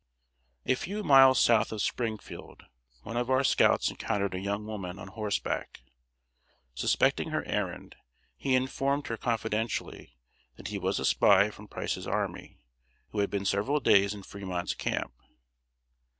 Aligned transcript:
]A 0.65 0.73
few 0.73 1.03
miles 1.03 1.39
south 1.39 1.71
of 1.71 1.79
Springfield 1.79 2.63
one 3.03 3.15
of 3.17 3.29
our 3.29 3.43
scouts 3.43 3.91
encountered 3.91 4.33
a 4.33 4.39
young 4.39 4.65
woman 4.65 4.97
on 4.97 5.09
horseback. 5.09 5.81
Suspecting 6.73 7.29
her 7.29 7.45
errand, 7.45 7.95
he 8.35 8.55
informed 8.55 9.05
her 9.09 9.15
confidentially 9.17 10.17
that 10.55 10.69
he 10.69 10.79
was 10.79 10.97
a 10.97 11.05
spy 11.05 11.51
from 11.51 11.67
Price's 11.67 12.07
army, 12.07 12.57
who 13.09 13.19
had 13.19 13.29
been 13.29 13.45
several 13.45 13.79
days 13.79 14.15
in 14.15 14.23
Fremont's 14.23 14.73
camp. 14.73 15.13